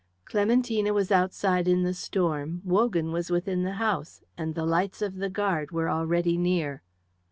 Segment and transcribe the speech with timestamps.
[0.25, 5.17] Clementina was outside in the storm; Wogan was within the house, and the lights of
[5.17, 6.81] the guard were already near.